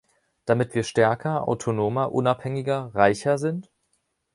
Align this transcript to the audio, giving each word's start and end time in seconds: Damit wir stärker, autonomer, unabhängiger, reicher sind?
Damit 0.45 0.73
wir 0.73 0.81
stärker, 0.81 1.47
autonomer, 1.47 2.11
unabhängiger, 2.11 2.89
reicher 2.95 3.37
sind? 3.37 3.69